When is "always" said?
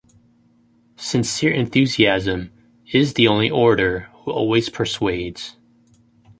4.31-4.67